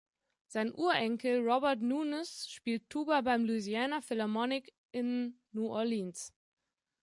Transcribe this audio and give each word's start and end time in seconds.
Sein 0.47 0.73
Urenkel 0.73 1.47
Robert 1.47 1.79
Nunez 1.79 2.47
spielt 2.49 2.89
Tuba 2.89 3.21
beim 3.21 3.45
Louisiana 3.45 4.01
Philharmonic 4.01 4.73
in 4.91 5.39
New 5.51 5.67
Orleans. 5.67 6.33